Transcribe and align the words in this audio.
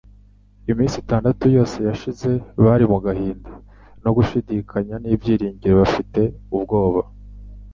Iminsi 0.71 0.95
itandatu 1.03 1.43
yose 1.55 1.77
yashize 1.89 2.29
bari 2.63 2.85
mu 2.91 2.97
gahinda, 3.05 3.51
no 4.03 4.09
gushidikanya, 4.17 4.95
n'ibyiringiro 4.99 5.75
bafite 5.81 6.21
ubwoba. 6.55 7.01